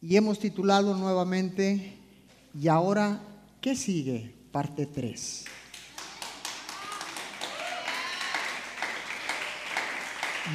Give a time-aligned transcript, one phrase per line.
[0.00, 1.96] y hemos titulado nuevamente
[2.58, 3.20] ¿Y ahora
[3.60, 4.34] qué sigue?
[4.50, 5.44] Parte 3.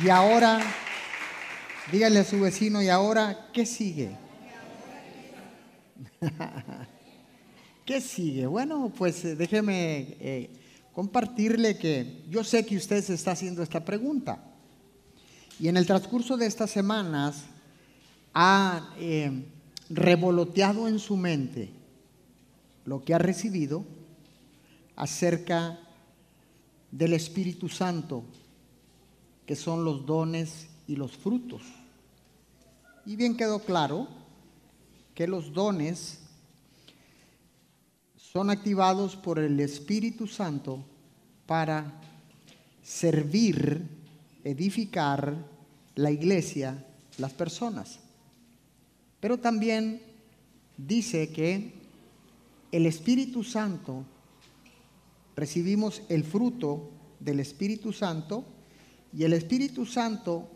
[0.04, 0.60] Y ahora,
[1.92, 4.18] dígale a su vecino, ¿y ahora qué sigue?
[7.86, 8.48] ¿Qué sigue?
[8.48, 10.50] Bueno, pues eh, déjeme eh,
[10.94, 14.44] compartirle que yo sé que usted se está haciendo esta pregunta.
[15.60, 17.44] Y en el transcurso de estas semanas
[18.34, 19.46] ha eh,
[19.90, 21.70] revoloteado en su mente
[22.86, 23.86] lo que ha recibido
[24.96, 25.80] acerca
[26.92, 28.24] del Espíritu Santo,
[29.46, 31.62] que son los dones y los frutos.
[33.06, 34.08] Y bien quedó claro
[35.16, 36.20] que los dones
[38.16, 40.86] son activados por el Espíritu Santo
[41.46, 42.00] para
[42.82, 43.88] servir,
[44.44, 45.36] edificar
[45.96, 46.86] la iglesia,
[47.18, 48.00] las personas.
[49.22, 50.02] Pero también
[50.76, 51.72] dice que
[52.72, 54.04] el Espíritu Santo,
[55.36, 58.44] recibimos el fruto del Espíritu Santo
[59.14, 60.50] y el Espíritu Santo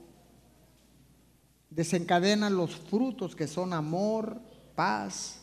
[1.69, 4.39] desencadena los frutos que son amor,
[4.75, 5.41] paz,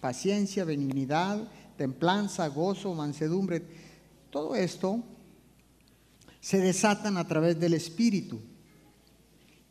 [0.00, 3.62] paciencia, benignidad, templanza, gozo, mansedumbre.
[4.30, 5.02] Todo esto
[6.40, 8.40] se desatan a través del Espíritu.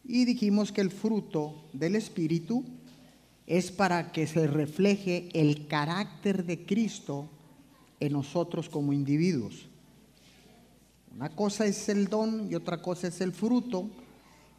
[0.06, 2.64] Y dijimos que el fruto del Espíritu
[3.50, 7.28] es para que se refleje el carácter de Cristo
[8.00, 9.66] en nosotros como individuos.
[11.16, 13.90] Una cosa es el don y otra cosa es el fruto.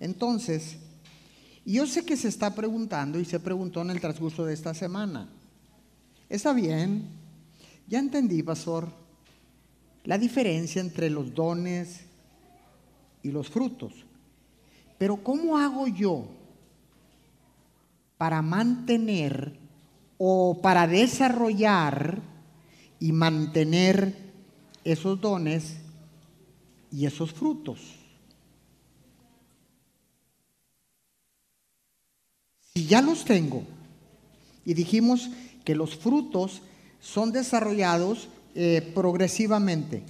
[0.00, 0.77] Entonces,
[1.64, 5.28] yo sé que se está preguntando y se preguntó en el transcurso de esta semana.
[6.28, 7.04] Está bien,
[7.86, 8.88] ya entendí, pastor,
[10.02, 12.00] la diferencia entre los dones
[13.22, 13.92] y los frutos.
[14.98, 16.39] Pero ¿cómo hago yo
[18.20, 19.56] para mantener
[20.18, 22.20] o para desarrollar
[22.98, 24.14] y mantener
[24.84, 25.76] esos dones
[26.92, 27.81] y esos frutos?
[32.75, 33.62] Si ya los tengo
[34.66, 35.31] y dijimos
[35.64, 36.60] que los frutos
[37.00, 40.02] son desarrollados eh, progresivamente,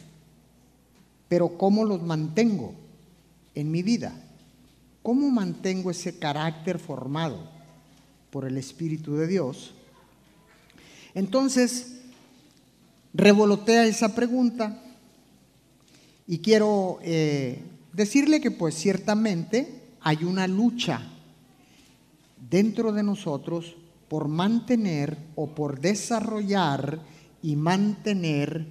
[1.28, 2.75] pero ¿cómo los mantengo
[3.54, 4.21] en mi vida?
[5.00, 7.59] ¿Cómo mantengo ese carácter formado
[8.30, 9.74] por el Espíritu de Dios?
[11.14, 12.00] Entonces,
[13.12, 14.82] revolotea esa pregunta
[16.26, 21.02] y quiero eh, decirle que pues ciertamente hay una lucha
[22.48, 23.76] dentro de nosotros
[24.08, 27.00] por mantener o por desarrollar
[27.42, 28.66] y mantener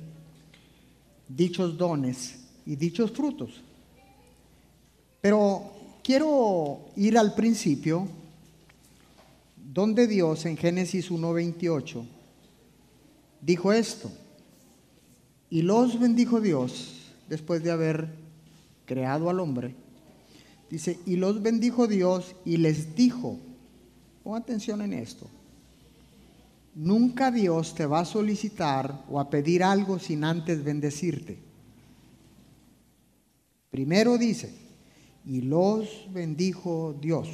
[1.27, 3.61] dichos dones y dichos frutos.
[5.21, 5.71] Pero
[6.03, 8.07] quiero ir al principio,
[9.71, 12.03] donde Dios en Génesis 1.28
[13.41, 14.11] dijo esto,
[15.51, 18.09] y los bendijo Dios después de haber
[18.85, 19.75] creado al hombre.
[20.69, 23.37] Dice, y los bendijo Dios y les dijo,
[24.23, 25.27] Pon atención en esto.
[26.75, 31.39] Nunca Dios te va a solicitar o a pedir algo sin antes bendecirte.
[33.69, 34.51] Primero dice,
[35.25, 37.27] y los bendijo Dios.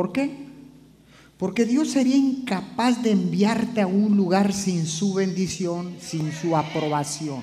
[0.00, 0.30] ¿Por qué?
[1.36, 7.42] Porque Dios sería incapaz de enviarte a un lugar sin su bendición, sin su aprobación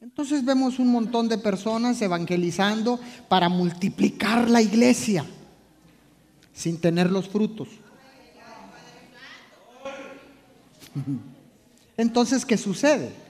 [0.00, 2.98] Entonces vemos un montón de personas evangelizando
[3.28, 5.24] para multiplicar la iglesia
[6.52, 7.68] sin tener los frutos.
[11.96, 13.21] Entonces, ¿qué sucede?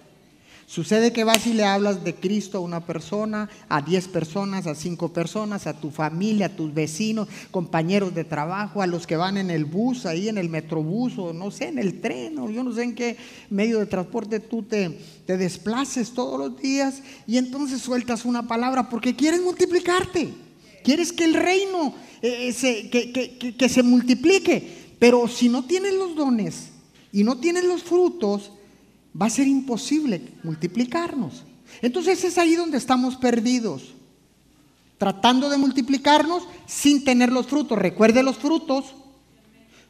[0.72, 4.74] Sucede que vas y le hablas de Cristo a una persona, a 10 personas, a
[4.74, 9.36] 5 personas, a tu familia, a tus vecinos, compañeros de trabajo, a los que van
[9.36, 12.64] en el bus, ahí en el metrobús o no sé, en el tren o yo
[12.64, 13.19] no sé en qué
[13.50, 18.88] medio de transporte tú te, te desplaces todos los días y entonces sueltas una palabra
[18.88, 20.32] porque quieres multiplicarte,
[20.82, 25.92] quieres que el reino eh, se, que, que, que se multiplique, pero si no tienes
[25.92, 26.70] los dones
[27.12, 28.52] y no tienes los frutos,
[29.20, 31.44] va a ser imposible multiplicarnos.
[31.81, 33.94] Entonces es ahí donde estamos perdidos,
[34.99, 37.79] tratando de multiplicarnos sin tener los frutos.
[37.79, 38.94] Recuerde los frutos.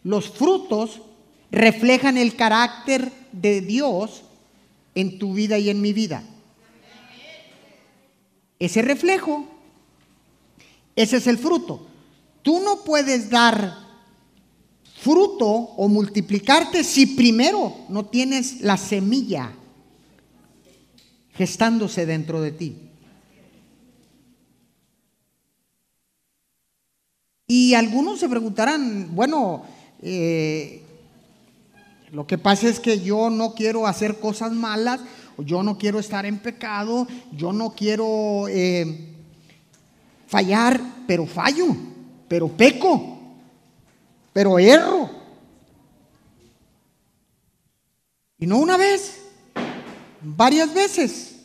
[0.05, 1.01] Los frutos
[1.51, 4.23] reflejan el carácter de Dios
[4.95, 6.23] en tu vida y en mi vida.
[8.59, 9.47] Ese reflejo,
[10.97, 11.87] ese es el fruto.
[12.43, 13.82] Tú no puedes dar
[15.03, 19.51] fruto o multiplicarte si primero no tienes la semilla
[21.35, 22.77] gestándose dentro de ti.
[27.49, 29.65] Y algunos se preguntarán, bueno,
[30.03, 30.83] eh,
[32.13, 35.01] lo que pasa es que yo no quiero hacer cosas malas,
[35.37, 39.09] yo no quiero estar en pecado, yo no quiero eh,
[40.29, 41.75] fallar, pero fallo,
[42.29, 43.22] pero peco
[44.33, 45.11] pero erro.
[48.39, 49.23] Y no una vez,
[50.21, 51.37] varias veces.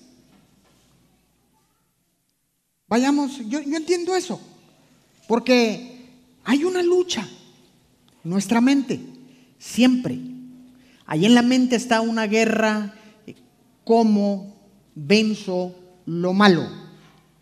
[2.87, 4.39] Vayamos, yo, entiendo eso,
[5.27, 6.09] porque
[6.43, 7.27] hay una lucha
[8.23, 8.99] en nuestra mente,
[9.59, 10.17] siempre.
[11.05, 12.95] Ahí en la mente está una guerra,
[13.83, 14.55] cómo
[14.95, 15.75] venzo
[16.05, 16.67] lo malo,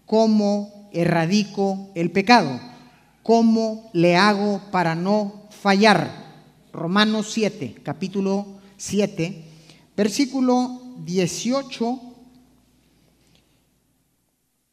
[0.06, 2.60] cómo erradico el pecado.
[3.26, 6.12] ¿Cómo le hago para no fallar?
[6.72, 9.44] Romanos 7, capítulo 7,
[9.98, 12.02] versículo 18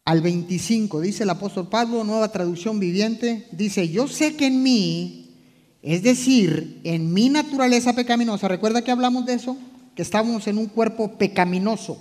[0.04, 1.00] al 25.
[1.00, 5.30] Dice el apóstol Pablo, nueva traducción viviente, dice, yo sé que en mí,
[5.80, 9.56] es decir, en mi naturaleza pecaminosa, ¿recuerda que hablamos de eso?
[9.96, 11.96] Que estábamos en un cuerpo pecaminoso.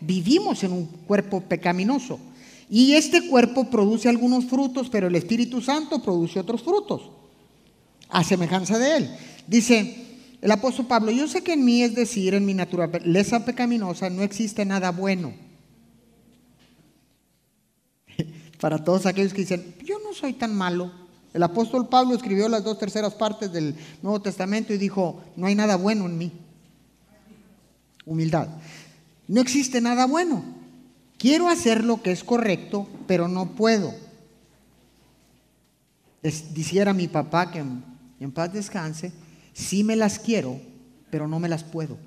[0.00, 2.18] Vivimos en un cuerpo pecaminoso.
[2.70, 7.10] Y este cuerpo produce algunos frutos, pero el Espíritu Santo produce otros frutos,
[8.10, 9.10] a semejanza de él.
[9.46, 10.06] Dice
[10.40, 14.22] el apóstol Pablo, yo sé que en mí, es decir, en mi naturaleza pecaminosa, no
[14.22, 15.32] existe nada bueno.
[18.60, 20.92] Para todos aquellos que dicen, yo no soy tan malo.
[21.32, 25.54] El apóstol Pablo escribió las dos terceras partes del Nuevo Testamento y dijo, no hay
[25.54, 26.32] nada bueno en mí.
[28.04, 28.48] Humildad.
[29.26, 30.57] No existe nada bueno.
[31.18, 33.92] Quiero hacer lo que es correcto, pero no puedo.
[36.22, 39.12] Les dijera mi papá que en, paz descanse,
[39.52, 40.60] sí me las quiero,
[41.10, 41.98] pero no me las puedo.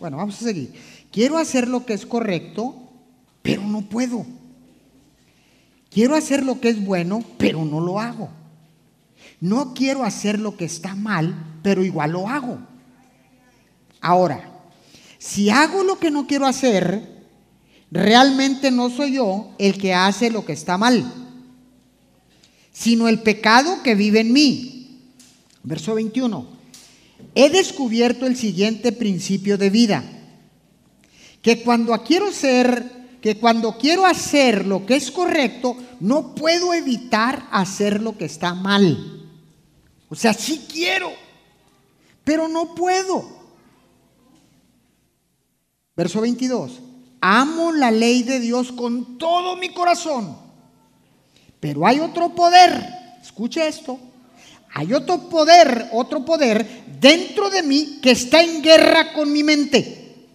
[0.00, 0.74] Bueno, vamos a seguir.
[1.10, 2.76] Quiero hacer lo que es correcto,
[3.40, 4.26] pero no puedo.
[5.90, 8.28] Quiero hacer lo que es bueno, pero no lo hago.
[9.40, 12.58] No quiero hacer lo que está mal, pero igual lo hago.
[14.00, 14.50] Ahora,
[15.18, 17.17] si hago lo que no quiero hacer,
[17.90, 21.04] realmente no soy yo el que hace lo que está mal,
[22.72, 25.00] sino el pecado que vive en mí.
[25.62, 26.46] Verso 21.
[27.34, 30.04] He descubierto el siguiente principio de vida,
[31.42, 37.48] que cuando quiero ser que cuando quiero hacer lo que es correcto, no puedo evitar
[37.50, 39.28] hacer lo que está mal.
[40.08, 41.10] O sea, sí quiero,
[42.22, 43.28] pero no puedo.
[45.96, 46.87] Verso 22
[47.20, 50.36] amo la ley de Dios con todo mi corazón.
[51.60, 52.72] Pero hay otro poder,
[53.20, 53.98] escuche esto,
[54.72, 60.28] hay otro poder, otro poder dentro de mí que está en guerra con mi mente.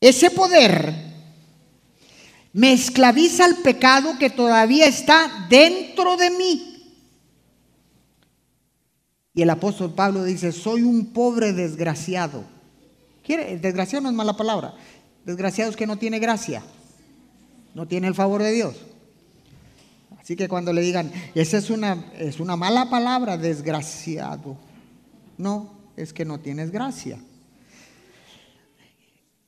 [0.00, 0.94] Ese poder
[2.52, 6.70] me esclaviza al pecado que todavía está dentro de mí.
[9.34, 12.44] Y el apóstol Pablo dice, soy un pobre desgraciado
[13.26, 14.74] desgraciado no es mala palabra.
[15.24, 16.62] Desgraciado es que no tiene gracia.
[17.74, 18.76] No tiene el favor de Dios.
[20.20, 24.56] Así que cuando le digan, esa es una, es una mala palabra, desgraciado.
[25.36, 27.18] No, es que no tienes gracia.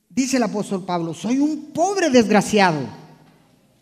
[0.09, 2.79] Dice el apóstol Pablo, soy un pobre desgraciado.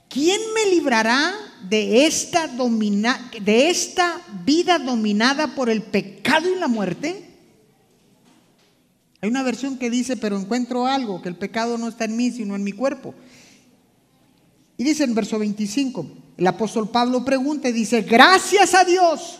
[0.09, 1.33] ¿Quién me librará
[1.67, 7.34] de esta, domina, de esta vida dominada por el pecado y la muerte?
[9.25, 12.29] Hay una versión que dice, pero encuentro algo, que el pecado no está en mí,
[12.29, 13.15] sino en mi cuerpo.
[14.77, 16.05] Y dice en verso 25,
[16.37, 19.39] el apóstol Pablo pregunta y dice, gracias a Dios.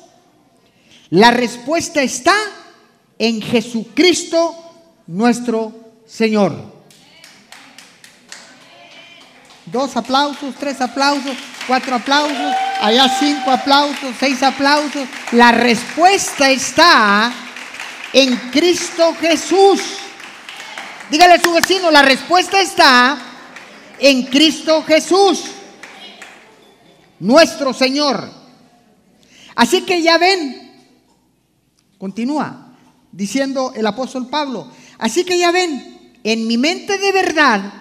[1.12, 2.34] La respuesta está
[3.20, 4.56] en Jesucristo
[5.06, 5.72] nuestro
[6.08, 6.56] Señor.
[9.68, 11.38] Dos aplausos, tres aplausos,
[11.68, 15.08] cuatro aplausos, allá cinco aplausos, seis aplausos.
[15.32, 17.32] La respuesta está
[18.16, 19.82] en Cristo Jesús.
[21.12, 23.18] Dígale a su vecino, la respuesta está
[24.00, 25.44] en Cristo Jesús,
[27.20, 28.32] nuestro Señor.
[29.54, 30.88] Así que ya ven,
[31.98, 32.78] continúa
[33.12, 37.74] diciendo el apóstol Pablo, así que ya ven, en mi mente de verdad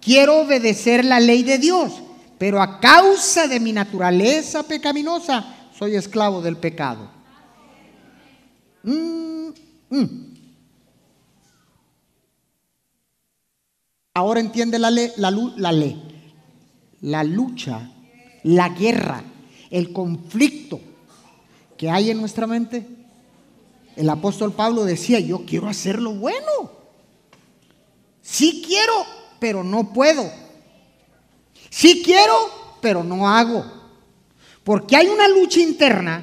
[0.00, 1.92] quiero obedecer la ley de Dios,
[2.38, 5.44] pero a causa de mi naturaleza pecaminosa
[5.78, 7.10] soy esclavo del pecado.
[8.84, 9.21] Mm,
[9.92, 10.32] mm.
[14.14, 16.02] Ahora entiende la ley, la, la ley,
[17.00, 17.90] la lucha,
[18.42, 19.24] la guerra,
[19.70, 20.80] el conflicto
[21.78, 22.86] que hay en nuestra mente.
[23.96, 26.70] El apóstol Pablo decía, yo quiero hacer lo bueno.
[28.20, 28.92] Sí quiero,
[29.40, 30.30] pero no puedo.
[31.70, 32.34] Sí quiero,
[32.82, 33.64] pero no hago.
[34.62, 36.22] Porque hay una lucha interna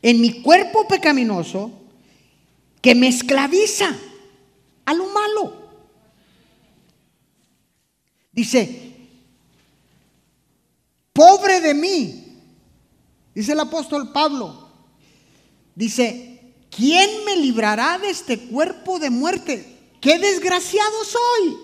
[0.00, 1.77] en mi cuerpo pecaminoso
[2.80, 3.96] que me esclaviza
[4.84, 5.52] a lo malo.
[8.32, 8.96] Dice,
[11.12, 12.42] pobre de mí,
[13.34, 14.68] dice el apóstol Pablo,
[15.74, 19.78] dice, ¿quién me librará de este cuerpo de muerte?
[20.00, 21.56] ¡Qué desgraciado soy!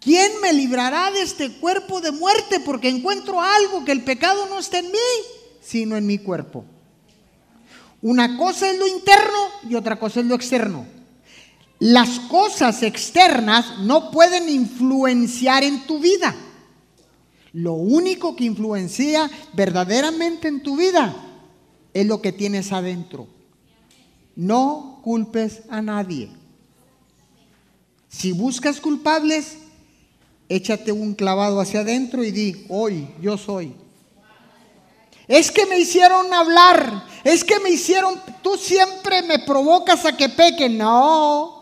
[0.00, 2.60] ¿Quién me librará de este cuerpo de muerte?
[2.60, 4.98] Porque encuentro algo que el pecado no está en mí,
[5.60, 6.64] sino en mi cuerpo.
[8.02, 9.38] Una cosa es lo interno
[9.68, 10.86] y otra cosa es lo externo.
[11.78, 16.34] Las cosas externas no pueden influenciar en tu vida.
[17.52, 21.14] Lo único que influencia verdaderamente en tu vida
[21.92, 23.26] es lo que tienes adentro.
[24.36, 26.30] No culpes a nadie.
[28.08, 29.56] Si buscas culpables,
[30.48, 33.72] échate un clavado hacia adentro y di, hoy yo soy.
[35.28, 40.28] Es que me hicieron hablar, es que me hicieron, tú siempre me provocas a que
[40.28, 40.68] peque.
[40.68, 41.60] No,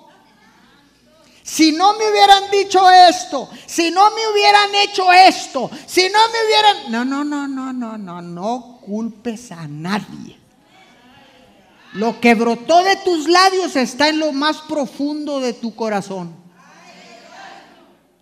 [1.42, 6.44] si no me hubieran dicho esto, si no me hubieran hecho esto, si no me
[6.44, 6.92] hubieran...
[6.92, 10.38] No, no, no, no, no, no, no culpes a nadie.
[11.94, 16.34] Lo que brotó de tus labios está en lo más profundo de tu corazón.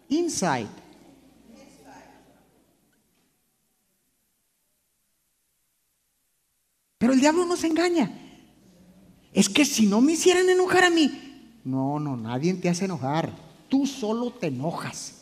[0.08, 0.68] Inside.
[7.06, 8.10] Pero el diablo nos engaña.
[9.32, 13.32] Es que si no me hicieran enojar a mí, no, no, nadie te hace enojar.
[13.68, 15.18] Tú solo te enojas.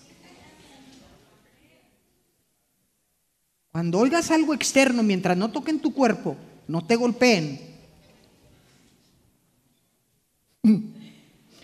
[3.71, 6.39] Cuando oigas algo externo mientras no toquen tu cuerpo,
[6.69, 7.61] no te golpeen.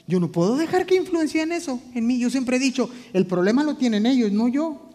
[0.06, 2.18] Yo no puedo dejar que influencien eso en mí.
[2.18, 4.90] Yo siempre he dicho, el problema lo tienen ellos, no yo.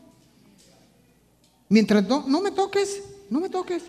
[1.67, 3.01] Mientras no, no me toques,
[3.32, 3.86] no me toques.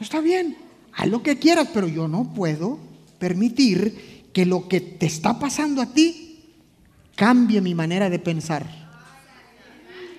[0.00, 0.56] Está bien,
[0.94, 2.78] haz lo que quieras, pero yo no puedo
[3.18, 6.42] permitir que lo que te está pasando a ti
[7.14, 8.64] cambie mi manera de pensar,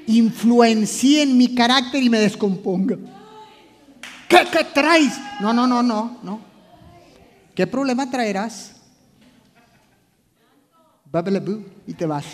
[0.05, 2.97] influencie en mi carácter y me descomponga.
[4.29, 5.13] ¿Qué, qué traes?
[5.39, 6.41] No, no, no, no, no.
[7.55, 8.75] ¿Qué problema traerás?
[11.87, 12.25] Y te vas.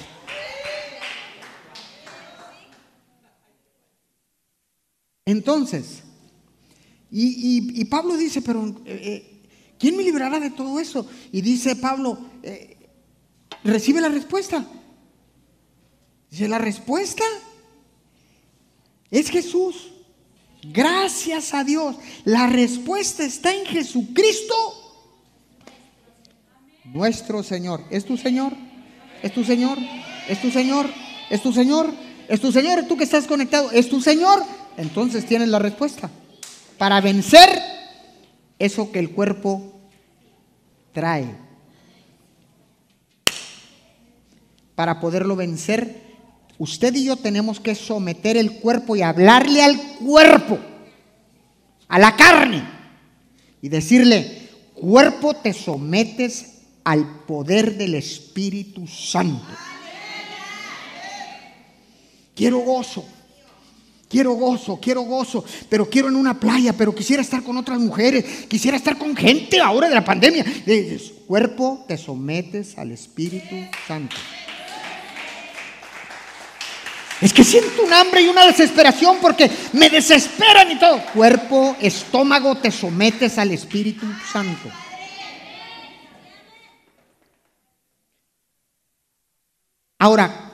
[5.26, 6.04] Entonces,
[7.12, 9.38] y, Pablo dice, pero eh, eh,
[9.80, 11.08] ¿Quién me librará de todo eso?
[11.32, 12.78] Y dice Pablo, eh,
[13.64, 14.66] recibe la respuesta.
[16.32, 17.24] Dice, la respuesta
[19.12, 19.92] es Jesús.
[20.64, 21.96] Gracias a Dios.
[22.26, 24.56] La respuesta está en Jesucristo,
[26.86, 27.84] nuestro Señor.
[27.92, 28.54] ¿Es tu Señor?
[29.22, 29.78] ¿Es tu Señor?
[30.28, 30.90] ¿Es tu Señor?
[31.30, 31.94] ¿Es tu Señor?
[32.28, 32.88] ¿Es tu Señor?
[32.88, 34.44] Tú que estás conectado, ¿es tu Señor?
[34.76, 36.10] Entonces tienes la respuesta.
[36.78, 37.50] Para vencer
[38.60, 39.74] eso que el cuerpo
[40.94, 41.36] trae.
[44.76, 46.02] Para poderlo vencer,
[46.58, 50.60] usted y yo tenemos que someter el cuerpo y hablarle al cuerpo,
[51.88, 52.64] a la carne,
[53.62, 59.46] y decirle, cuerpo te sometes al poder del Espíritu Santo.
[62.36, 63.04] Quiero gozo.
[64.10, 68.24] Quiero gozo, quiero gozo, pero quiero en una playa, pero quisiera estar con otras mujeres,
[68.48, 70.46] quisiera estar con gente ahora de la pandemia.
[71.28, 74.16] cuerpo, te sometes al Espíritu Santo.
[77.20, 81.02] Es que siento un hambre y una desesperación porque me desesperan y todo.
[81.14, 84.70] Cuerpo, estómago, te sometes al Espíritu Santo.
[90.00, 90.47] Ahora,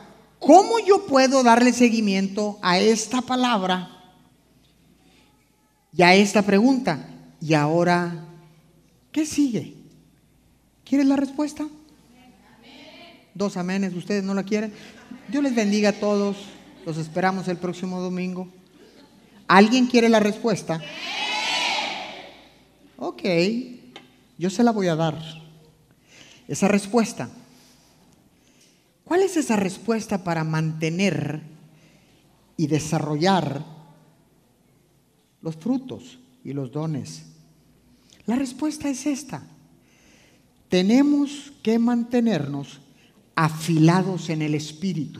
[0.45, 3.89] ¿cómo yo puedo darle seguimiento a esta palabra
[5.95, 7.07] y a esta pregunta?
[7.41, 8.25] Y ahora,
[9.12, 9.75] ¿qué sigue?
[10.83, 11.67] ¿Quieres la respuesta?
[13.33, 14.73] Dos amenes, ustedes no la quieren.
[15.27, 16.38] Dios les bendiga a todos.
[16.85, 18.47] Los esperamos el próximo domingo.
[19.47, 20.81] ¿Alguien quiere la respuesta?
[22.97, 23.23] Ok,
[24.38, 25.17] yo se la voy a dar.
[26.47, 27.29] Esa respuesta.
[29.03, 31.41] ¿Cuál es esa respuesta para mantener
[32.55, 33.65] y desarrollar
[35.41, 37.25] los frutos y los dones?
[38.25, 39.43] La respuesta es esta.
[40.69, 42.79] Tenemos que mantenernos
[43.36, 45.19] afilados en el espíritu.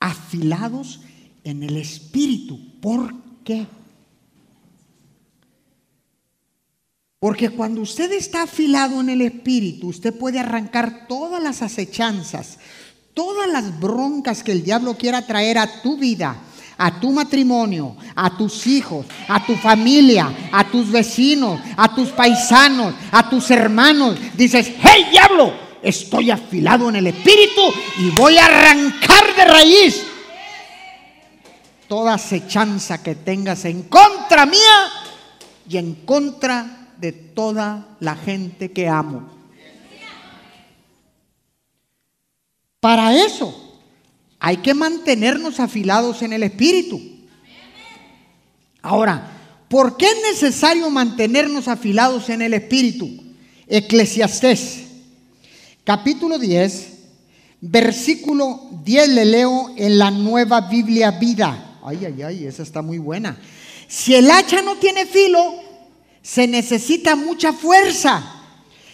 [0.00, 1.00] Afilados
[1.44, 2.58] en el espíritu.
[2.80, 3.66] ¿Por qué?
[7.18, 12.58] Porque cuando usted está afilado en el espíritu, usted puede arrancar todas las acechanzas,
[13.14, 16.36] todas las broncas que el diablo quiera traer a tu vida,
[16.76, 22.94] a tu matrimonio, a tus hijos, a tu familia, a tus vecinos, a tus paisanos,
[23.10, 24.18] a tus hermanos.
[24.36, 27.62] Dices, hey diablo, estoy afilado en el espíritu
[27.98, 30.02] y voy a arrancar de raíz
[31.88, 34.90] toda acechanza que tengas en contra mía
[35.68, 39.28] y en contra de toda la gente que amo.
[42.80, 43.80] Para eso
[44.38, 47.00] hay que mantenernos afilados en el espíritu.
[48.82, 49.32] Ahora,
[49.68, 53.10] ¿por qué es necesario mantenernos afilados en el espíritu?
[53.66, 54.84] Eclesiastés,
[55.82, 56.92] capítulo 10,
[57.60, 61.78] versículo 10 le leo en la nueva Biblia vida.
[61.84, 63.36] Ay, ay, ay, esa está muy buena.
[63.88, 65.65] Si el hacha no tiene filo,
[66.26, 68.20] se necesita mucha fuerza.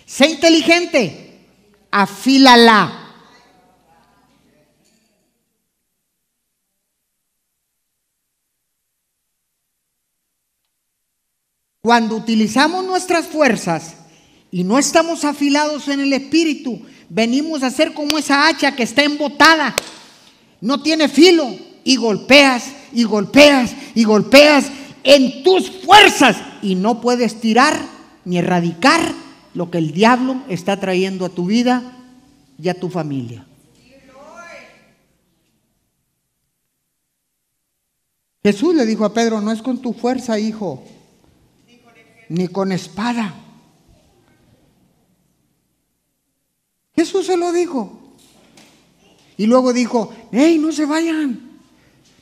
[0.05, 1.47] Sé inteligente,
[1.91, 2.99] afílala.
[11.81, 13.95] Cuando utilizamos nuestras fuerzas
[14.51, 19.05] y no estamos afilados en el espíritu, venimos a ser como esa hacha que está
[19.05, 19.75] embotada,
[20.61, 21.49] no tiene filo.
[21.85, 24.67] Y golpeas y golpeas y golpeas
[25.03, 27.79] en tus fuerzas y no puedes tirar
[28.25, 29.01] ni erradicar
[29.55, 31.83] lo que el diablo está trayendo a tu vida
[32.59, 33.45] y a tu familia.
[38.43, 40.83] Jesús le dijo a Pedro, no es con tu fuerza, hijo,
[42.29, 43.35] ni con espada.
[46.95, 48.01] Jesús se lo dijo.
[49.37, 51.61] Y luego dijo, hey, no se vayan,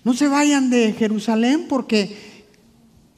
[0.04, 2.29] no se vayan de Jerusalén porque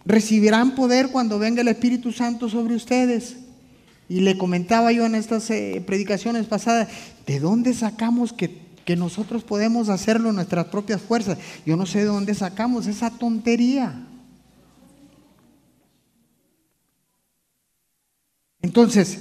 [0.04, 3.36] recibirán poder cuando venga el Espíritu Santo sobre ustedes.
[4.08, 6.88] Y le comentaba yo en estas eh, predicaciones pasadas,
[7.26, 11.38] ¿de dónde sacamos que, que nosotros podemos hacerlo en nuestras propias fuerzas?
[11.64, 14.06] Yo no sé de dónde sacamos esa tontería.
[18.60, 19.18] Entonces,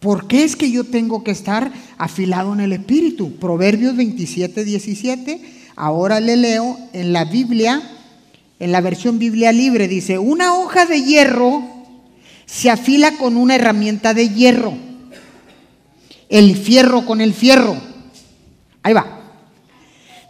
[0.00, 3.36] ¿por qué es que yo tengo que estar afilado en el espíritu?
[3.36, 5.40] Proverbios 27, 17.
[5.74, 7.82] Ahora le leo en la Biblia,
[8.58, 11.62] en la versión Biblia libre, dice, una hoja de hierro
[12.46, 14.74] se afila con una herramienta de hierro.
[16.28, 17.76] El fierro con el fierro.
[18.82, 19.20] Ahí va.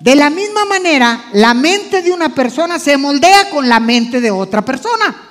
[0.00, 4.30] De la misma manera, la mente de una persona se moldea con la mente de
[4.30, 5.26] otra persona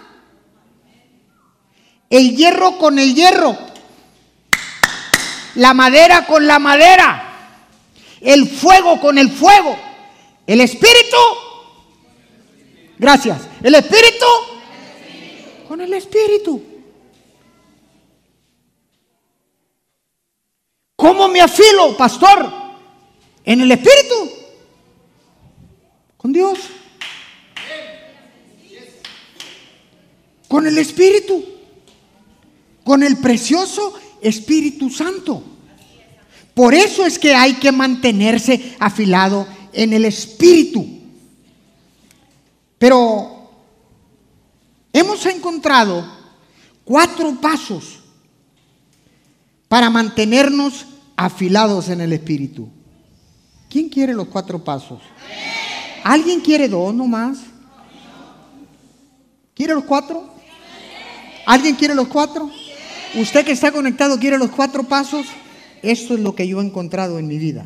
[2.09, 3.57] el hierro con el hierro,
[5.55, 7.59] la madera con la madera,
[8.21, 9.77] el fuego con el fuego,
[10.47, 11.17] el espíritu,
[12.97, 14.25] gracias, el espíritu
[15.67, 16.61] con el espíritu.
[20.95, 22.51] ¿Cómo me afilo, pastor?
[23.43, 24.31] En el espíritu,
[26.17, 26.59] con Dios,
[30.47, 31.55] con el espíritu
[32.85, 35.43] con el precioso Espíritu Santo.
[36.53, 40.87] Por eso es que hay que mantenerse afilado en el Espíritu.
[42.85, 43.49] Pero
[44.93, 46.05] hemos encontrado
[46.83, 47.97] cuatro pasos
[49.67, 52.69] para mantenernos afilados en el Espíritu.
[53.71, 55.01] ¿Quién quiere los cuatro pasos?
[56.03, 57.39] ¿Alguien quiere dos nomás?
[59.55, 60.23] ¿Quiere los cuatro?
[61.47, 62.51] ¿Alguien quiere los cuatro?
[63.15, 65.25] Usted que está conectado quiere los cuatro pasos.
[65.81, 67.65] Esto es lo que yo he encontrado en mi vida.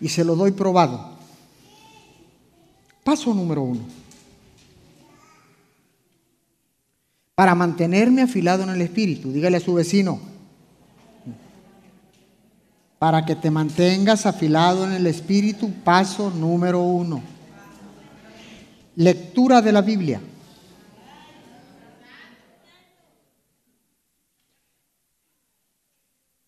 [0.00, 1.13] Y se lo doy probado.
[3.04, 3.82] Paso número uno.
[7.34, 10.20] Para mantenerme afilado en el espíritu, dígale a su vecino,
[13.04, 17.20] para que te mantengas afilado en el Espíritu, paso número uno.
[18.96, 20.22] Lectura de la Biblia.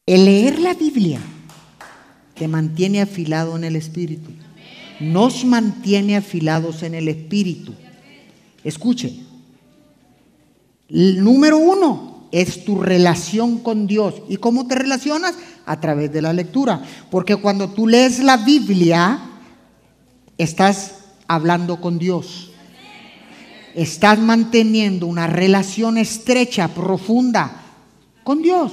[0.06, 1.20] El leer la Biblia
[2.34, 4.30] te mantiene afilado en el Espíritu.
[5.00, 7.74] Nos mantiene afilados en el Espíritu.
[8.64, 9.14] Escuche.
[10.88, 14.14] El número uno es tu relación con Dios.
[14.28, 15.34] ¿Y cómo te relacionas?
[15.66, 16.82] A través de la lectura.
[17.10, 19.20] Porque cuando tú lees la Biblia,
[20.38, 20.94] estás
[21.28, 22.50] hablando con Dios.
[23.74, 27.62] Estás manteniendo una relación estrecha, profunda
[28.24, 28.72] con Dios.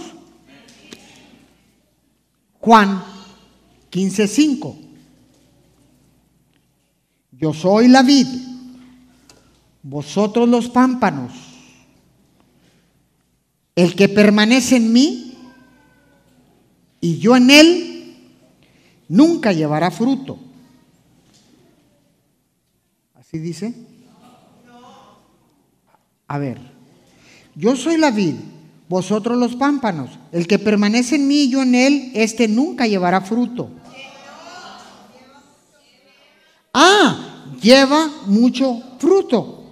[2.60, 3.04] Juan
[3.92, 4.93] 15:5.
[7.44, 8.26] Yo soy la vid,
[9.82, 11.34] vosotros los pámpanos.
[13.76, 15.34] El que permanece en mí
[17.02, 18.16] y yo en él,
[19.10, 20.40] nunca llevará fruto.
[23.16, 23.76] ¿Así dice?
[26.30, 26.62] A ver,
[27.56, 28.36] yo soy la vid,
[28.88, 30.12] vosotros los pámpanos.
[30.32, 33.70] El que permanece en mí y yo en él, este nunca llevará fruto.
[36.74, 37.23] Ah,
[37.64, 39.64] lleva mucho fruto.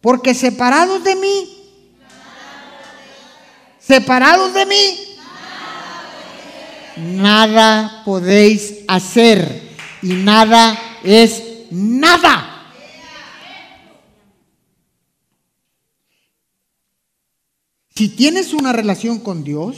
[0.00, 1.56] Porque separados de mí,
[3.78, 4.98] separados de mí,
[6.96, 9.70] nada podéis hacer.
[10.02, 12.46] Y nada es nada.
[17.94, 19.76] Si tienes una relación con Dios,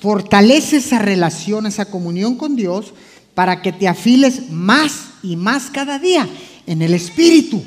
[0.00, 2.94] fortalece esa relación, esa comunión con Dios,
[3.34, 6.28] para que te afiles más y más cada día
[6.66, 7.62] en el Espíritu.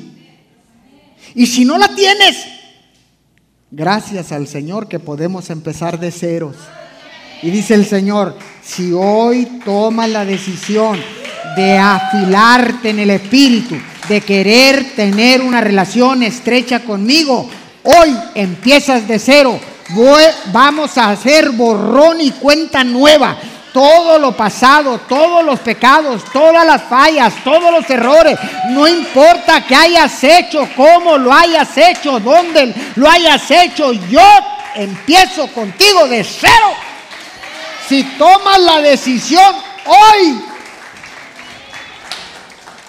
[1.34, 2.36] Y si no la tienes,
[3.70, 6.56] gracias al Señor que podemos empezar de ceros.
[7.42, 10.98] Y dice el Señor, si hoy tomas la decisión
[11.56, 13.76] de afilarte en el Espíritu,
[14.08, 17.48] de querer tener una relación estrecha conmigo,
[17.86, 19.60] Hoy empiezas de cero.
[20.52, 23.36] vamos a hacer borrón y cuenta nueva.
[23.74, 28.38] Todo lo pasado, todos los pecados, todas las fallas, todos los errores.
[28.70, 33.92] No importa que hayas hecho, cómo lo hayas hecho, dónde lo hayas hecho.
[33.92, 34.22] Yo
[34.76, 36.72] empiezo contigo de cero.
[37.88, 39.56] Si tomas la decisión
[39.86, 40.40] hoy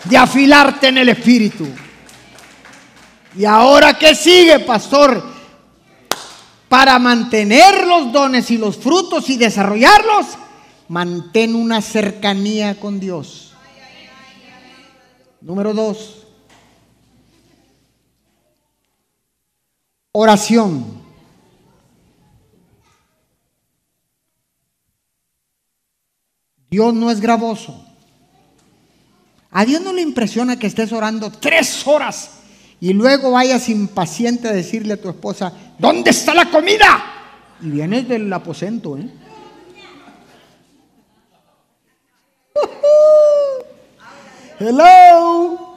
[0.04, 1.68] de afilarte en el Espíritu.
[3.36, 5.34] ¿Y ahora qué sigue, pastor?
[6.70, 10.28] Para mantener los dones y los frutos y desarrollarlos,
[10.88, 13.54] mantén una cercanía con Dios.
[15.42, 16.28] Número dos.
[20.12, 21.04] Oración.
[26.70, 27.86] Dios no es gravoso.
[29.52, 32.32] A Dios no le impresiona que estés orando tres horas
[32.82, 37.04] y luego vayas impaciente a decirle a tu esposa, ¿dónde está la comida?
[37.62, 39.10] Y vienes del aposento, ¿eh?
[44.60, 45.76] Hello.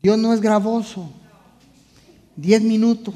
[0.00, 1.10] Dios no es gravoso.
[2.36, 3.14] Diez minutos,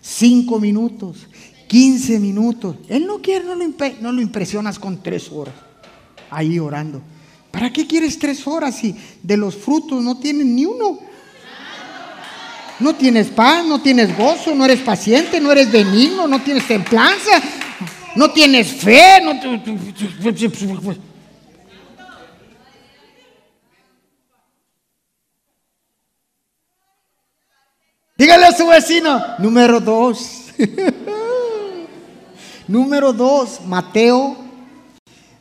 [0.00, 1.26] cinco minutos,
[1.68, 2.76] quince minutos.
[2.88, 3.64] Él no quiere, no lo,
[4.00, 5.54] no lo impresionas con tres horas
[6.30, 7.02] ahí orando.
[7.50, 10.98] ¿Para qué quieres tres horas si de los frutos no tienes ni uno?
[12.80, 17.42] No tienes paz, no tienes gozo, no eres paciente, no eres benigno, no tienes templanza,
[18.18, 19.32] no tienes fe, no
[28.16, 30.46] Dígale a su vecino, número dos.
[32.66, 34.36] número dos, Mateo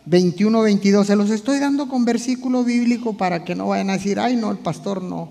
[0.06, 1.08] 21, 22.
[1.08, 4.52] Se los estoy dando con versículo bíblico para que no vayan a decir, ay, no,
[4.52, 5.30] el pastor no.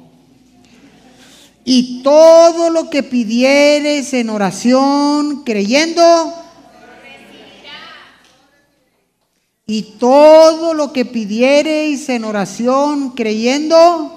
[1.64, 6.02] Y todo lo que pidieres en oración, creyendo,
[9.66, 14.12] y todo lo que pidiereis en oración, creyendo,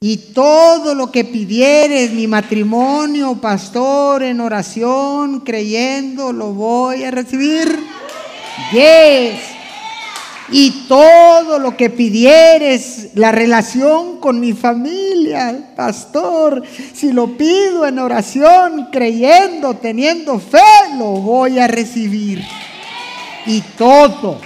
[0.00, 7.68] Y todo lo que pidieres, mi matrimonio, pastor, en oración, creyendo, lo voy a recibir.
[8.72, 9.57] Yes.
[10.50, 16.62] Y todo lo que pidieres, la relación con mi familia, pastor,
[16.94, 20.58] si lo pido en oración, creyendo, teniendo fe,
[20.96, 22.42] lo voy a recibir.
[23.44, 24.40] Y todo,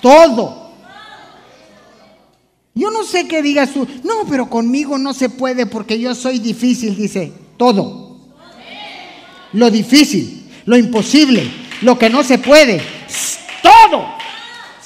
[0.00, 0.72] todo
[2.74, 6.38] Yo no sé qué digas tú, no, pero conmigo no se puede porque yo soy
[6.38, 8.18] difícil, dice, todo.
[9.52, 12.82] Lo difícil, lo imposible, lo que no se puede,
[13.62, 14.16] todo.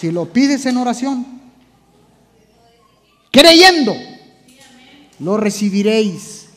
[0.00, 1.26] Si lo pides en oración,
[3.30, 3.94] creyendo,
[5.18, 6.48] lo recibiréis.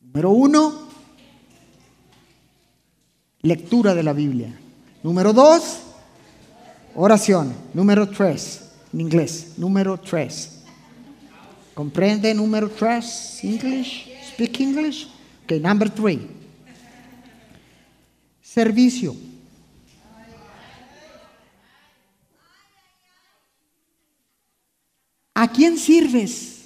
[0.00, 0.88] Número uno,
[3.42, 4.58] lectura de la Biblia.
[5.02, 5.80] Número dos,
[6.94, 7.52] oración.
[7.74, 9.58] Número tres, en inglés.
[9.58, 10.62] Número tres.
[11.74, 13.40] ¿Comprende número tres?
[13.42, 14.08] English?
[14.32, 15.06] Speak English?
[15.44, 16.26] Okay, number three.
[18.40, 19.35] Servicio.
[25.38, 26.64] ¿A quién sirves?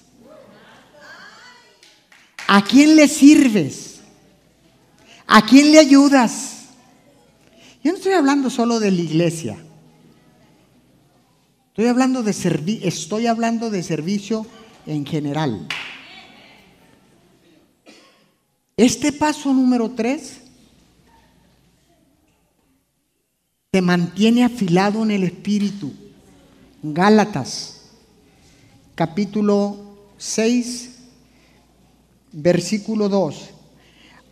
[2.47, 4.01] ¿A quién le sirves?
[5.27, 6.67] ¿A quién le ayudas?
[7.83, 9.59] Yo no estoy hablando solo de la iglesia.
[11.71, 12.31] Estoy hablando de
[12.85, 14.47] estoy hablando de servicio
[14.87, 15.67] en general.
[18.77, 20.43] Este paso número tres
[23.73, 25.93] te mantiene afilado en el espíritu.
[26.85, 27.80] Gálatas,
[29.01, 29.79] capítulo
[30.19, 30.91] 6,
[32.33, 33.49] versículo 2.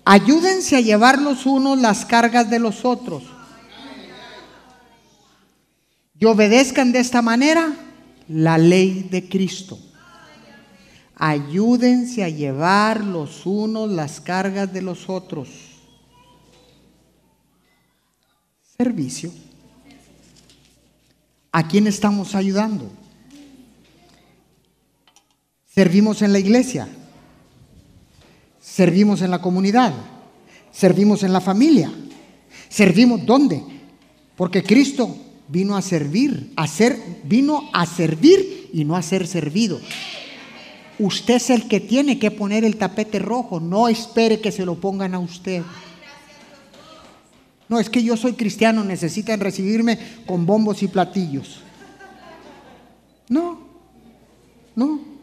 [0.04, 3.22] Ayúdense a llevar los unos las cargas de los otros.
[6.20, 7.74] Y obedezcan de esta manera
[8.28, 9.78] la ley de Cristo.
[11.16, 15.48] Ayúdense a llevar los unos las cargas de los otros.
[18.76, 19.32] Servicio.
[21.52, 23.07] ¿A quién estamos ayudando?
[25.78, 26.88] Servimos en la iglesia.
[28.60, 29.94] Servimos en la comunidad.
[30.72, 31.88] Servimos en la familia.
[32.68, 33.62] Servimos dónde?
[34.34, 39.78] Porque Cristo vino a servir, a ser, vino a servir y no a ser servido.
[40.98, 44.80] Usted es el que tiene que poner el tapete rojo, no espere que se lo
[44.80, 45.62] pongan a usted.
[47.68, 51.60] No, es que yo soy cristiano, necesitan recibirme con bombos y platillos.
[53.28, 53.60] No,
[54.74, 55.17] no.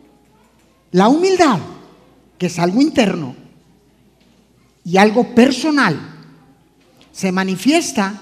[0.96, 1.60] La humildad,
[2.38, 3.36] que es algo interno,
[4.86, 6.00] y algo personal
[7.12, 8.22] se manifiesta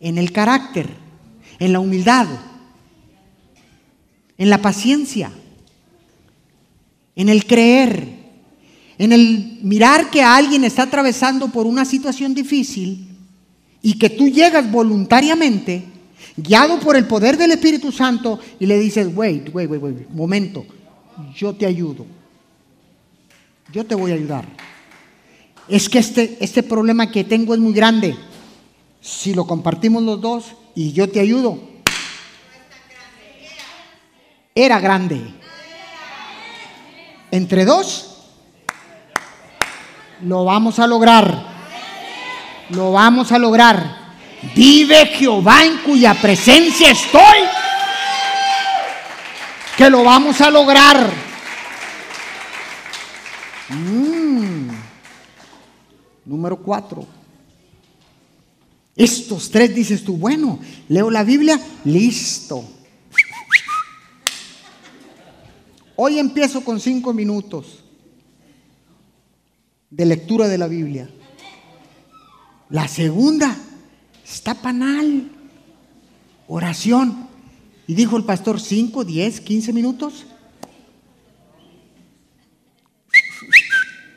[0.00, 0.88] en el carácter,
[1.60, 2.26] en la humildad,
[4.36, 5.30] en la paciencia,
[7.14, 8.08] en el creer,
[8.98, 13.06] en el mirar que alguien está atravesando por una situación difícil
[13.80, 15.84] y que tú llegas voluntariamente,
[16.36, 20.66] guiado por el poder del Espíritu Santo, y le dices, wait, wait, wait, wait, momento,
[21.34, 22.06] yo te ayudo,
[23.72, 24.44] yo te voy a ayudar
[25.68, 28.16] es que este, este problema que tengo es muy grande.
[29.00, 31.58] Si lo compartimos los dos y yo te ayudo,
[34.54, 35.20] era grande.
[37.30, 38.24] Entre dos,
[40.22, 41.58] lo vamos a lograr.
[42.70, 44.08] Lo vamos a lograr.
[44.54, 47.38] Vive Jehová en cuya presencia estoy.
[49.78, 51.08] Que lo vamos a lograr.
[56.24, 57.06] Número cuatro.
[58.96, 62.64] Estos tres dices tú, bueno, leo la Biblia, listo.
[65.94, 67.84] Hoy empiezo con cinco minutos
[69.90, 71.08] de lectura de la Biblia.
[72.70, 73.56] La segunda
[74.24, 75.30] está panal.
[76.48, 77.27] Oración.
[77.88, 80.26] Y dijo el pastor, cinco, diez, quince minutos.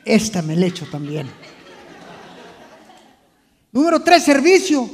[0.04, 1.26] Esta me le echo también.
[3.72, 4.90] Número tres, servicio.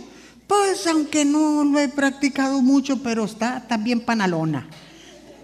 [0.47, 4.69] Pues aunque no lo he practicado mucho, pero está también panalona.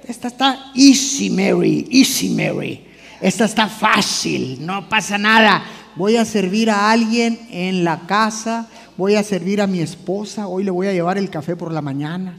[0.07, 2.87] Esta está easy Mary, easy Mary.
[3.21, 5.65] Esta está fácil, no pasa nada.
[5.97, 10.63] Voy a servir a alguien en la casa, voy a servir a mi esposa, hoy
[10.63, 12.39] le voy a llevar el café por la mañana.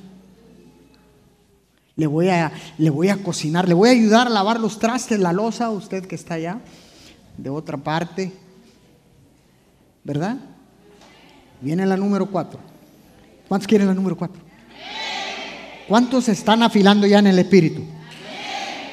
[1.95, 5.19] Le voy a, le voy a cocinar, le voy a ayudar a lavar los trastes,
[5.19, 6.60] la losa, usted que está allá,
[7.38, 8.34] de otra parte.
[10.03, 10.38] ¿Verdad?
[11.62, 12.60] Viene la número cuatro.
[13.47, 14.41] ¿Cuántos quieren la número cuatro?
[15.88, 17.84] ¿Cuántos están afilando ya en el espíritu?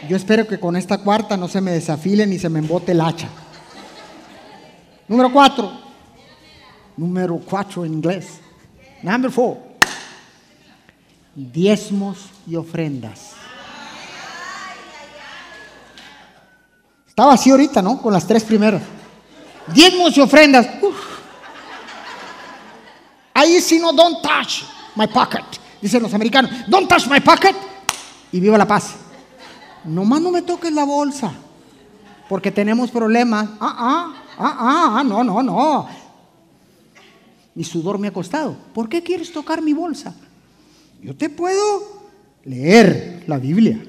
[0.08, 3.00] Yo espero que con esta cuarta no se me desafile ni se me embote el
[3.00, 3.28] hacha.
[5.08, 5.72] Número cuatro.
[6.96, 8.40] Número cuatro en inglés.
[9.02, 9.71] Number four.
[11.34, 13.32] Diezmos y ofrendas.
[17.08, 18.00] Estaba así ahorita, ¿no?
[18.00, 18.82] Con las tres primeras.
[19.72, 20.66] Diezmos y ofrendas.
[23.34, 24.64] Ahí si no, don't touch
[24.94, 25.44] my pocket.
[25.80, 27.54] dicen los americanos, don't touch my pocket
[28.30, 28.94] y viva la paz.
[29.84, 31.32] Nomás no me toques la bolsa,
[32.28, 33.48] porque tenemos problemas.
[33.60, 35.88] Ah, ah, ah, ah, no, no, no.
[37.54, 38.56] Mi sudor me ha costado.
[38.72, 40.14] ¿Por qué quieres tocar mi bolsa?
[41.02, 42.02] Yo te puedo
[42.44, 43.82] leer la Biblia.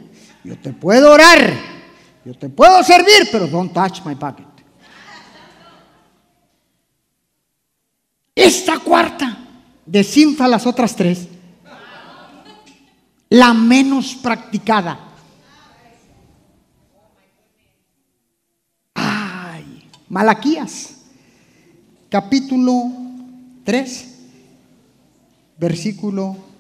[0.44, 1.54] Yo te puedo orar.
[2.26, 4.48] Yo te puedo servir, pero don't touch my pocket.
[8.36, 9.38] Esta cuarta
[9.86, 11.28] desinfa las otras tres.
[13.30, 15.00] La menos practicada.
[18.96, 21.04] Ay, Malaquías,
[22.10, 22.92] capítulo
[23.64, 24.20] 3,
[25.58, 26.53] versículo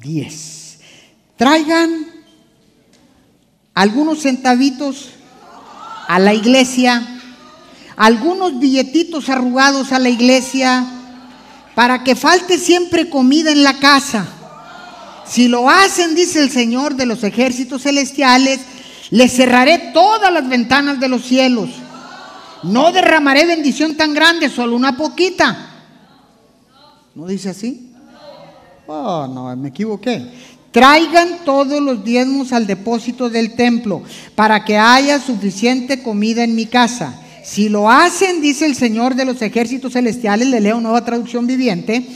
[0.00, 0.78] 10.
[1.36, 2.06] Traigan
[3.74, 5.10] algunos centavitos
[6.08, 7.20] a la iglesia,
[7.96, 10.86] algunos billetitos arrugados a la iglesia,
[11.74, 14.26] para que falte siempre comida en la casa.
[15.26, 18.60] Si lo hacen, dice el Señor de los ejércitos celestiales,
[19.10, 21.70] les cerraré todas las ventanas de los cielos.
[22.62, 25.70] No derramaré bendición tan grande, solo una poquita.
[27.14, 27.91] ¿No dice así?
[28.86, 30.22] Oh, no, me equivoqué.
[30.72, 34.02] Traigan todos los diezmos al depósito del templo
[34.34, 37.14] para que haya suficiente comida en mi casa.
[37.44, 42.06] Si lo hacen, dice el Señor de los ejércitos celestiales, le leo nueva traducción viviente,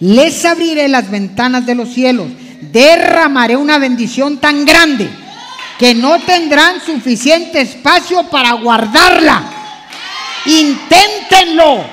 [0.00, 2.28] les abriré las ventanas de los cielos,
[2.72, 5.10] derramaré una bendición tan grande
[5.78, 9.42] que no tendrán suficiente espacio para guardarla.
[10.46, 11.84] Inténtenlo,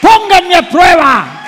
[0.00, 1.43] pónganme a prueba.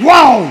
[0.00, 0.46] ¡Wow!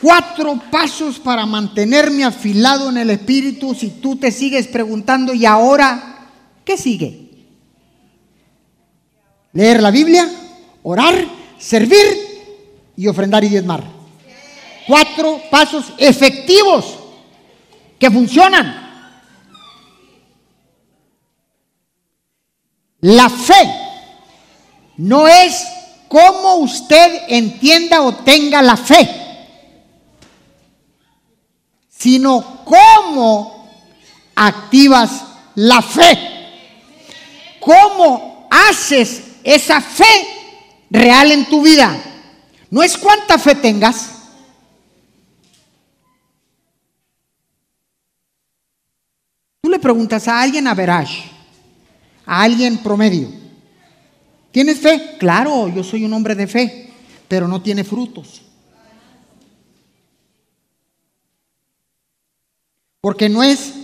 [0.00, 6.30] Cuatro pasos para mantenerme afilado en el espíritu si tú te sigues preguntando, ¿y ahora
[6.64, 7.28] qué sigue?
[9.52, 10.30] Leer la Biblia,
[10.82, 11.26] orar,
[11.58, 11.98] servir
[12.96, 13.82] y ofrendar y diezmar.
[14.86, 16.96] Cuatro pasos efectivos
[17.98, 18.86] que funcionan.
[23.00, 23.70] La fe
[24.96, 25.66] no es
[26.08, 29.08] cómo usted entienda o tenga la fe,
[31.88, 33.68] sino cómo
[34.34, 35.10] activas
[35.54, 36.18] la fe.
[37.60, 40.26] ¿Cómo haces esa fe
[40.90, 41.96] real en tu vida?
[42.70, 44.10] No es cuánta fe tengas.
[49.60, 51.24] Tú le preguntas a alguien a verage,
[52.24, 53.28] a alguien promedio,
[54.50, 55.16] ¿Tienes fe?
[55.18, 56.90] Claro, yo soy un hombre de fe,
[57.28, 58.42] pero no tiene frutos.
[63.00, 63.74] Porque no es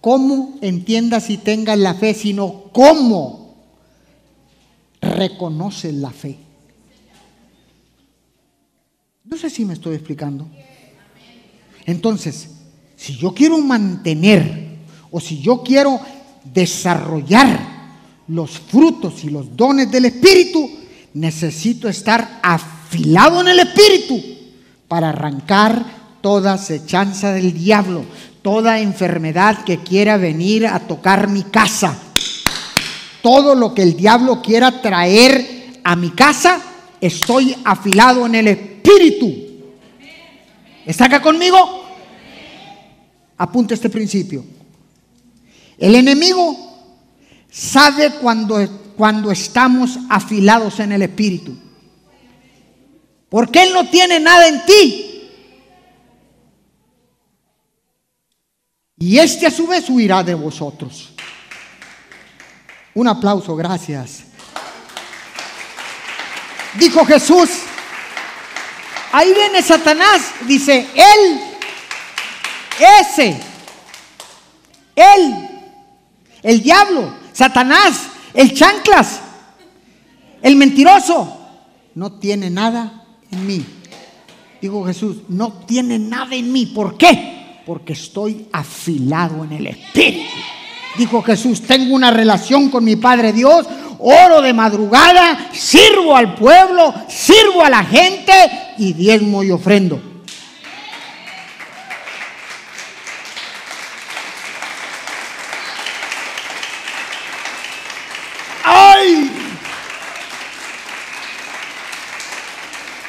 [0.00, 3.56] cómo entiendas y tengas la fe, sino cómo
[5.00, 6.38] reconoces la fe.
[9.24, 10.48] No sé si me estoy explicando.
[11.84, 12.50] Entonces,
[12.96, 14.78] si yo quiero mantener
[15.10, 16.00] o si yo quiero
[16.44, 17.75] desarrollar
[18.28, 20.70] los frutos y los dones del Espíritu,
[21.14, 24.22] necesito estar afilado en el Espíritu
[24.88, 25.84] para arrancar
[26.20, 28.04] toda acechanza del diablo,
[28.42, 31.96] toda enfermedad que quiera venir a tocar mi casa,
[33.22, 36.60] todo lo que el diablo quiera traer a mi casa,
[37.00, 39.34] estoy afilado en el Espíritu.
[40.84, 41.84] ¿Está acá conmigo?
[43.38, 44.44] Apunta este principio.
[45.78, 46.65] El enemigo
[47.56, 48.58] sabe cuando,
[48.96, 51.56] cuando estamos afilados en el Espíritu.
[53.30, 55.30] Porque Él no tiene nada en ti.
[58.98, 61.14] Y este a su vez huirá de vosotros.
[62.94, 64.24] Un aplauso, gracias.
[66.74, 67.48] Dijo Jesús,
[69.12, 71.40] ahí viene Satanás, dice, Él,
[73.00, 73.40] ese,
[74.94, 75.48] Él,
[76.42, 79.20] el diablo, Satanás, el chanclas,
[80.40, 81.36] el mentiroso,
[81.94, 83.62] no tiene nada en mí.
[84.62, 86.64] Digo Jesús, no tiene nada en mí.
[86.64, 87.60] ¿Por qué?
[87.66, 90.24] Porque estoy afilado en el Espíritu.
[90.96, 93.66] Dijo Jesús, tengo una relación con mi Padre Dios,
[93.98, 98.32] oro de madrugada, sirvo al pueblo, sirvo a la gente
[98.78, 100.00] y diezmo y ofrendo.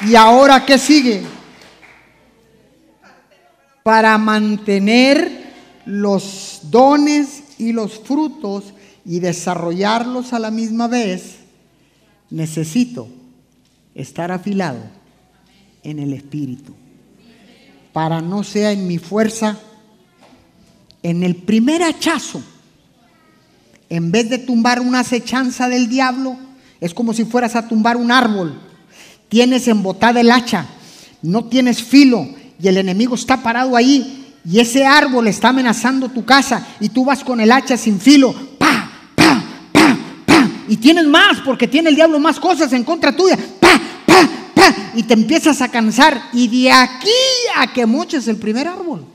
[0.08, 1.24] ¿Y ahora qué sigue?
[3.84, 5.52] Para mantener
[5.86, 11.40] los dones y los frutos y desarrollarlos a la misma vez,
[12.30, 13.10] necesito
[13.96, 14.80] estar afilado
[15.84, 16.74] en el espíritu.
[17.92, 19.58] Para no sea en mi fuerza,
[21.04, 22.42] en el primer hachazo,
[23.90, 26.38] en vez de tumbar una acechanza del diablo,
[26.80, 28.67] es como si fueras a tumbar un árbol.
[29.30, 30.66] Tienes embotada el hacha,
[31.22, 32.28] no tienes filo
[32.60, 37.04] y el enemigo está parado ahí y ese árbol está amenazando tu casa y tú
[37.04, 41.90] vas con el hacha sin filo, pa, pa, pa, pa, y tienes más porque tiene
[41.90, 46.30] el diablo más cosas en contra tuya, pa, pa, pa, y te empiezas a cansar
[46.32, 47.10] y de aquí
[47.56, 49.06] a que moches el primer árbol.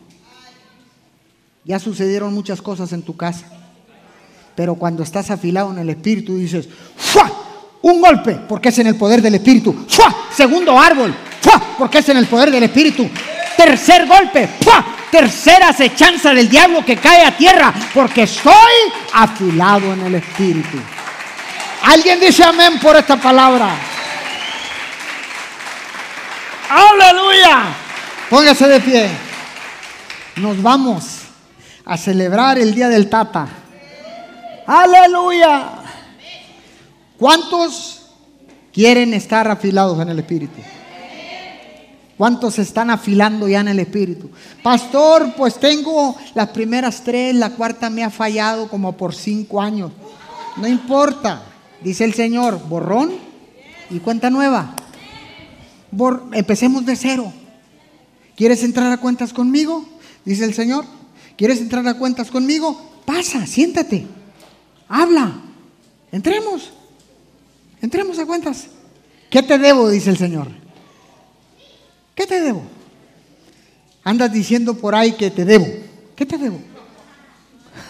[1.65, 3.47] Ya sucedieron muchas cosas en tu casa.
[4.55, 7.31] Pero cuando estás afilado en el espíritu dices, ¡fua!
[7.83, 9.75] Un golpe, porque es en el poder del espíritu.
[10.35, 11.61] Segundo árbol, ¡fua!
[11.79, 13.09] Porque es en el poder del espíritu.
[13.57, 14.85] Tercer golpe, ¡fua!
[15.11, 18.73] Tercera acechanza del diablo que cae a tierra, porque estoy
[19.13, 20.79] afilado en el espíritu.
[21.83, 23.75] Alguien dice amén por esta palabra.
[26.71, 27.65] Aleluya.
[28.31, 29.11] Póngase de pie.
[30.37, 31.05] Nos vamos
[31.85, 33.47] a celebrar el día del Tata.
[34.67, 35.73] Aleluya.
[37.19, 38.02] ¿Cuántos
[38.73, 40.61] quieren estar afilados en el Espíritu?
[42.17, 44.31] ¿Cuántos se están afilando ya en el Espíritu?
[44.63, 49.93] Pastor, pues tengo las primeras tres, la cuarta me ha fallado como por cinco años.
[50.57, 51.43] No importa,
[51.83, 53.13] dice el Señor, borrón
[53.91, 54.75] y cuenta nueva.
[56.33, 57.33] empecemos de cero.
[58.37, 59.85] ¿Quieres entrar a cuentas conmigo?
[60.25, 60.85] Dice el Señor.
[61.37, 62.81] ¿Quieres entrar a cuentas conmigo?
[63.05, 64.07] Pasa, siéntate.
[64.89, 65.33] Habla.
[66.13, 66.71] Entremos.
[67.83, 68.69] Entremos a cuentas.
[69.29, 69.91] ¿Qué te debo?
[69.91, 70.49] Dice el Señor.
[72.15, 72.63] ¿Qué te debo?
[74.05, 75.67] Andas diciendo por ahí que te debo.
[76.15, 76.61] ¿Qué te debo?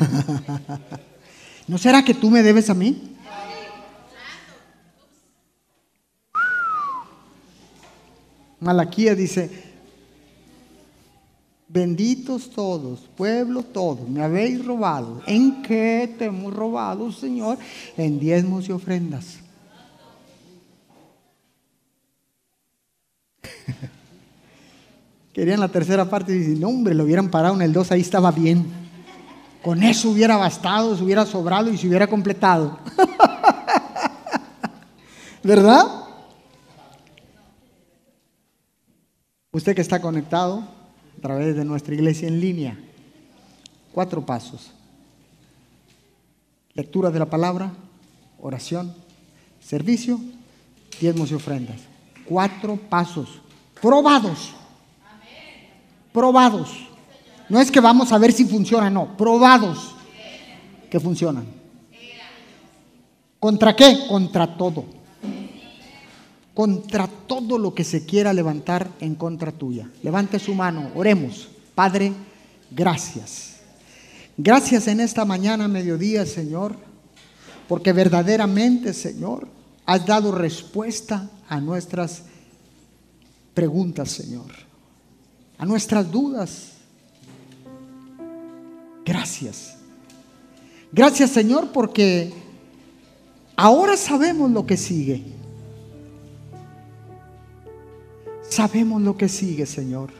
[1.68, 3.16] ¿No será que tú me debes a mí?
[8.60, 9.72] Malaquía dice,
[11.68, 15.22] Benditos todos, pueblo todos, me habéis robado.
[15.26, 17.58] ¿En qué te hemos robado, Señor?
[17.96, 19.41] En diezmos y ofrendas.
[25.32, 28.00] Querían la tercera parte y dicen, no hombre, lo hubieran parado en el 2, ahí
[28.00, 28.66] estaba bien.
[29.62, 32.78] Con eso hubiera bastado, se hubiera sobrado y se hubiera completado.
[35.42, 35.86] ¿Verdad?
[39.52, 40.66] Usted que está conectado,
[41.18, 42.78] a través de nuestra iglesia en línea.
[43.92, 44.72] Cuatro pasos.
[46.74, 47.72] Lectura de la palabra,
[48.40, 48.94] oración,
[49.60, 50.18] servicio,
[51.00, 51.80] diezmos y ofrendas.
[52.24, 53.42] Cuatro pasos.
[53.82, 54.54] Probados.
[56.12, 56.70] Probados.
[57.50, 59.14] No es que vamos a ver si funciona, no.
[59.16, 59.94] Probados
[60.88, 61.44] que funcionan.
[63.38, 64.06] ¿Contra qué?
[64.08, 65.02] Contra todo
[66.54, 69.88] contra todo lo que se quiera levantar en contra tuya.
[70.02, 71.48] Levante su mano, oremos.
[71.74, 72.12] Padre,
[72.70, 73.56] gracias.
[74.36, 76.76] Gracias en esta mañana, mediodía, Señor,
[77.68, 79.48] porque verdaderamente, Señor,
[79.86, 82.24] has dado respuesta a nuestras
[83.54, 84.50] preguntas, Señor,
[85.58, 86.72] a nuestras dudas.
[89.04, 89.76] Gracias.
[90.92, 92.32] Gracias, Señor, porque
[93.56, 95.22] ahora sabemos lo que sigue.
[98.48, 100.10] Sabemos lo que sigue, Señor.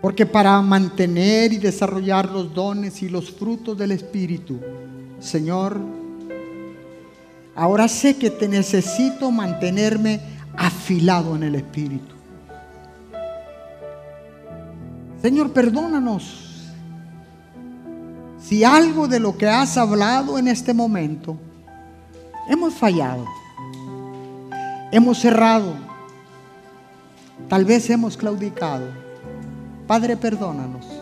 [0.00, 4.58] Porque para mantener y desarrollar los dones y los frutos del Espíritu,
[5.20, 5.80] Señor,
[7.56, 10.20] ahora sé que te necesito mantenerme
[10.56, 12.14] afilado en el Espíritu.
[15.22, 16.44] Señor, perdónanos
[18.38, 21.36] si algo de lo que has hablado en este momento
[22.48, 23.24] hemos fallado.
[24.92, 25.74] Hemos cerrado.
[27.48, 28.86] Tal vez hemos claudicado.
[29.86, 30.95] Padre, perdónanos.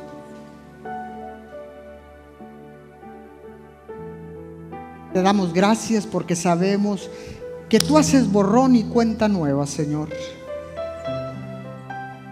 [5.15, 7.09] Te damos gracias porque sabemos
[7.69, 10.09] que tú haces borrón y cuenta nueva, Señor.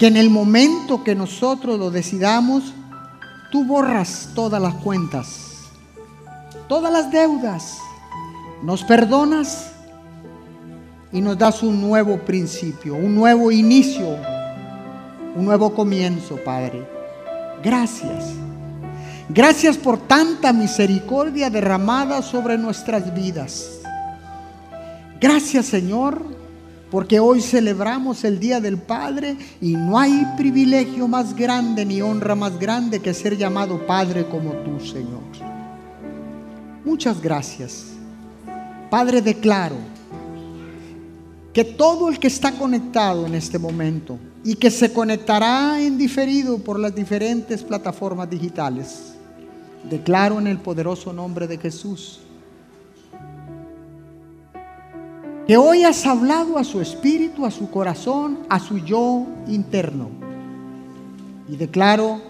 [0.01, 2.75] Que en el momento que nosotros lo decidamos,
[3.53, 5.61] tú borras todas las cuentas,
[6.69, 7.79] todas las deudas,
[8.65, 9.71] nos perdonas
[11.13, 14.17] y nos das un nuevo principio, un nuevo inicio,
[15.37, 16.85] un nuevo comienzo, Padre.
[17.63, 18.42] Gracias.
[19.35, 23.81] Gracias por tanta misericordia derramada sobre nuestras vidas.
[25.19, 26.23] Gracias, Señor,
[26.91, 32.35] porque hoy celebramos el Día del Padre y no hay privilegio más grande ni honra
[32.35, 35.23] más grande que ser llamado Padre como tú, Señor.
[36.85, 37.85] Muchas gracias.
[38.91, 39.77] Padre, declaro
[41.55, 46.59] que todo el que está conectado en este momento y que se conectará en diferido
[46.59, 49.12] por las diferentes plataformas digitales,
[49.85, 52.21] declaro en el poderoso nombre de Jesús
[55.47, 60.09] que hoy has hablado a su espíritu, a su corazón, a su yo interno.
[61.49, 62.21] Y declaro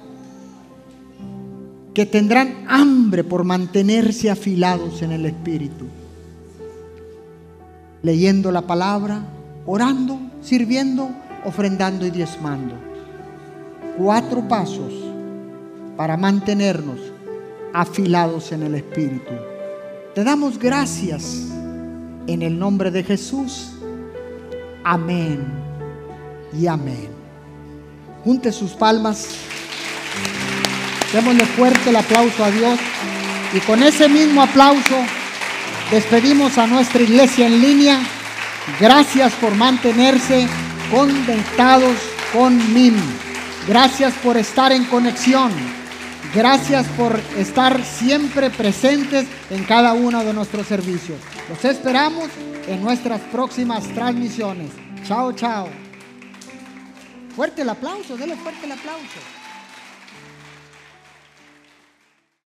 [1.94, 5.86] que tendrán hambre por mantenerse afilados en el espíritu,
[8.02, 9.22] leyendo la palabra,
[9.66, 11.10] orando, sirviendo,
[11.44, 12.74] ofrendando y diezmando.
[13.98, 14.92] Cuatro pasos
[15.98, 17.11] para mantenernos
[17.72, 19.32] afilados en el espíritu.
[20.14, 21.46] Te damos gracias
[22.26, 23.72] en el nombre de Jesús.
[24.84, 25.44] Amén
[26.58, 27.08] y amén.
[28.24, 29.28] Junte sus palmas.
[31.12, 32.78] Démosle fuerte el aplauso a Dios.
[33.54, 34.96] Y con ese mismo aplauso
[35.90, 38.00] despedimos a nuestra iglesia en línea.
[38.80, 40.46] Gracias por mantenerse
[40.90, 41.96] conectados
[42.32, 42.94] con MIM.
[43.66, 45.81] Gracias por estar en conexión.
[46.34, 51.18] Gracias por estar siempre presentes en cada uno de nuestros servicios.
[51.48, 52.30] Los esperamos
[52.66, 54.70] en nuestras próximas transmisiones.
[55.06, 55.68] Chao, chao.
[57.36, 59.41] Fuerte el aplauso, denle fuerte el aplauso.